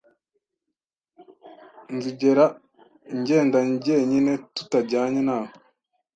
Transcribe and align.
Nzigera 1.95 2.45
ngenda 3.17 3.59
jyenyine 3.83 4.31
tutajyanye 4.55 5.21
nawe 5.27 5.49